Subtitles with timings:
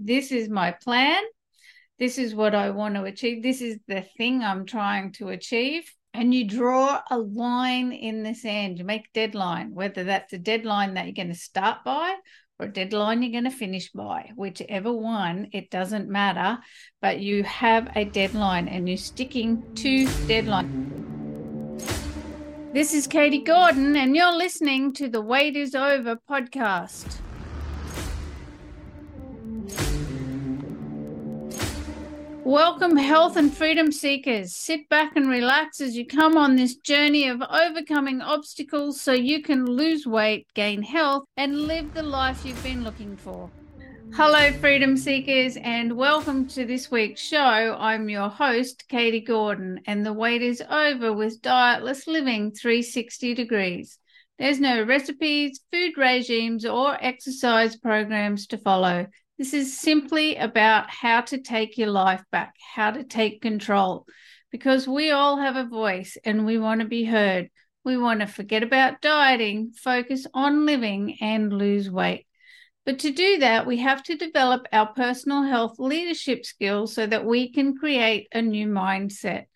[0.00, 1.22] this is my plan.
[1.98, 3.42] This is what I want to achieve.
[3.42, 5.92] This is the thing I'm trying to achieve.
[6.14, 8.78] And you draw a line in the sand.
[8.78, 12.14] You make a deadline, whether that's a deadline that you're going to start by
[12.58, 16.58] or a deadline you're going to finish by, whichever one, it doesn't matter.
[17.00, 21.78] But you have a deadline and you're sticking to deadline.
[22.72, 27.20] This is Katie Gordon, and you're listening to the Weight is Over podcast.
[32.44, 34.56] Welcome, health and freedom seekers.
[34.56, 39.42] Sit back and relax as you come on this journey of overcoming obstacles so you
[39.42, 43.48] can lose weight, gain health, and live the life you've been looking for.
[44.14, 47.76] Hello, freedom seekers, and welcome to this week's show.
[47.78, 53.98] I'm your host, Katie Gordon, and the wait is over with Dietless Living 360 Degrees.
[54.40, 59.06] There's no recipes, food regimes, or exercise programs to follow.
[59.42, 64.06] This is simply about how to take your life back, how to take control,
[64.52, 67.50] because we all have a voice and we want to be heard.
[67.84, 72.28] We want to forget about dieting, focus on living, and lose weight.
[72.86, 77.26] But to do that, we have to develop our personal health leadership skills so that
[77.26, 79.46] we can create a new mindset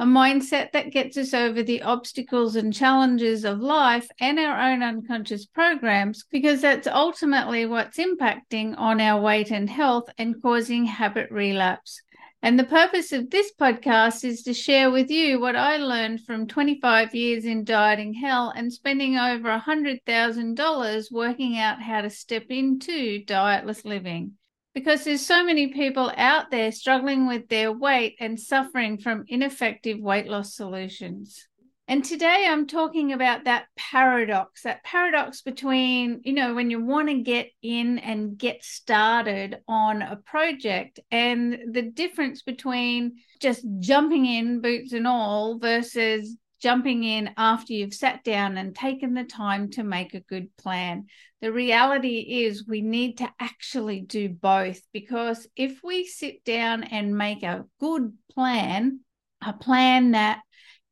[0.00, 4.82] a mindset that gets us over the obstacles and challenges of life and our own
[4.82, 11.28] unconscious programs, because that's ultimately what's impacting on our weight and health and causing habit
[11.30, 12.00] relapse.
[12.40, 16.46] And the purpose of this podcast is to share with you what I learned from
[16.46, 23.24] 25 years in dieting hell and spending over $100,000 working out how to step into
[23.24, 24.37] dietless living
[24.78, 29.98] because there's so many people out there struggling with their weight and suffering from ineffective
[29.98, 31.48] weight loss solutions.
[31.88, 37.08] And today I'm talking about that paradox, that paradox between, you know, when you want
[37.08, 44.26] to get in and get started on a project and the difference between just jumping
[44.26, 49.70] in, boots and all, versus jumping in after you've sat down and taken the time
[49.70, 51.06] to make a good plan.
[51.40, 57.16] The reality is, we need to actually do both because if we sit down and
[57.16, 59.00] make a good plan,
[59.44, 60.40] a plan that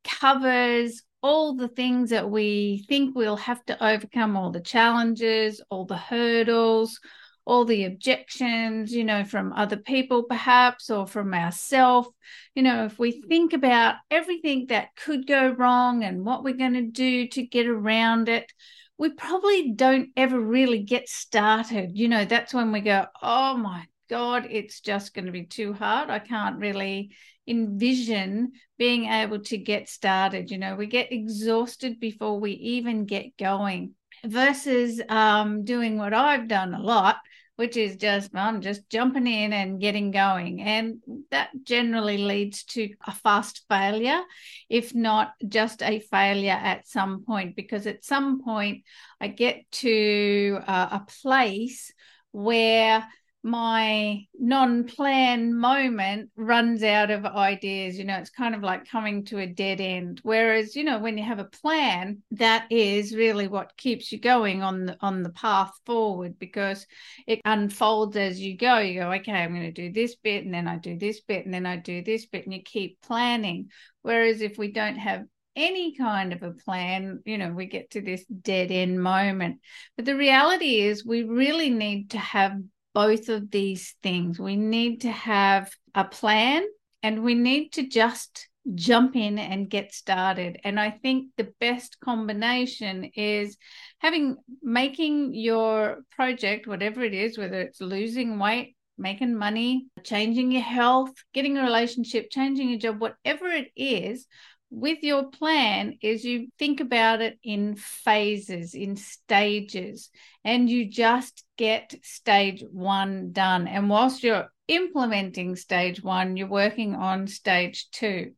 [0.03, 5.85] covers all the things that we think we'll have to overcome, all the challenges, all
[5.85, 6.99] the hurdles,
[7.47, 12.09] all the objections, you know, from other people perhaps or from ourselves.
[12.53, 16.73] You know, if we think about everything that could go wrong and what we're going
[16.73, 18.51] to do to get around it,
[18.97, 21.97] we probably don't ever really get started.
[21.97, 25.71] You know, that's when we go, oh my God, it's just going to be too
[25.71, 26.09] hard.
[26.09, 27.11] I can't really
[27.47, 30.51] envision being able to get started.
[30.51, 33.93] You know, we get exhausted before we even get going
[34.25, 37.17] versus um, doing what I've done a lot,
[37.55, 40.61] which is just I'm just jumping in and getting going.
[40.61, 40.99] And
[41.31, 44.21] that generally leads to a fast failure,
[44.69, 48.83] if not just a failure at some point, because at some point
[49.19, 51.91] I get to uh, a place
[52.31, 53.07] where
[53.47, 59.39] my non-plan moment runs out of ideas you know it's kind of like coming to
[59.39, 60.19] a dead end.
[60.23, 64.61] Whereas you know when you have a plan that is really what keeps you going
[64.61, 66.85] on the on the path forward because
[67.25, 68.79] it unfolds as you go.
[68.79, 71.45] You go okay i'm going to do this bit and then i do this bit
[71.45, 73.69] and then i do this bit and you keep planning.
[74.01, 75.25] Whereas if we don't have
[75.57, 79.59] any kind of a plan, you know, we get to this dead end moment.
[79.95, 82.61] But the reality is, we really need to have
[82.97, 84.39] both of these things.
[84.39, 86.63] We need to have a plan
[87.03, 90.59] and we need to just jump in and get started.
[90.63, 93.55] And I think the best combination is
[93.99, 100.63] having making your project, whatever it is, whether it's losing weight, making money, changing your
[100.63, 104.25] health, getting a relationship, changing your job, whatever it is,
[104.69, 110.09] with your plan is you think about it in phases, in stages,
[110.43, 113.67] and you just get stage one done.
[113.67, 118.33] And whilst you're implementing stage one, you're working on stage two.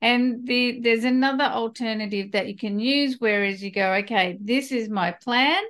[0.00, 4.88] And the, there's another alternative that you can use, whereas you go, okay, this is
[4.88, 5.62] my plan.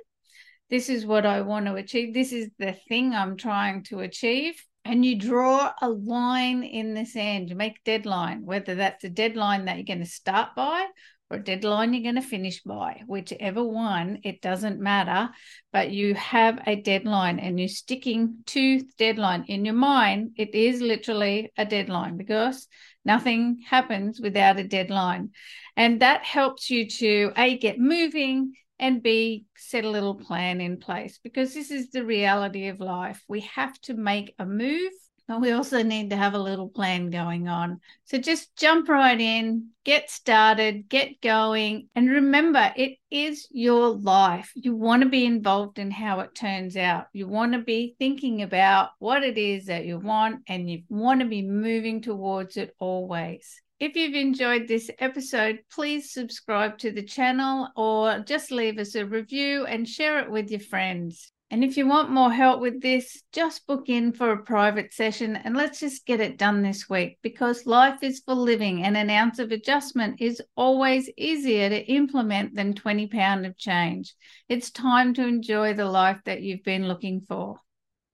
[0.69, 2.13] This is what I want to achieve.
[2.13, 7.05] This is the thing I'm trying to achieve and you draw a line in the
[7.05, 7.49] sand.
[7.49, 10.85] You make a deadline, whether that's a deadline that you're going to start by
[11.31, 15.31] or a deadline you're going to finish by, whichever one, it doesn't matter.
[15.73, 19.45] But you have a deadline and you're sticking to the deadline.
[19.47, 22.67] In your mind, it is literally a deadline because
[23.03, 25.31] nothing happens without a deadline.
[25.75, 30.77] And that helps you to A, get moving, and B, set a little plan in
[30.77, 33.23] place because this is the reality of life.
[33.27, 34.91] We have to make a move,
[35.27, 37.79] but we also need to have a little plan going on.
[38.03, 44.51] So just jump right in, get started, get going, and remember it is your life.
[44.55, 47.07] You want to be involved in how it turns out.
[47.13, 51.21] You want to be thinking about what it is that you want, and you want
[51.21, 53.61] to be moving towards it always.
[53.77, 59.05] If you've enjoyed this episode, please subscribe to the channel or just leave us a
[59.05, 61.33] review and share it with your friends.
[61.51, 65.35] And if you want more help with this, just book in for a private session
[65.35, 69.09] and let's just get it done this week because life is for living and an
[69.09, 74.15] ounce of adjustment is always easier to implement than 20 pound of change.
[74.47, 77.59] It's time to enjoy the life that you've been looking for.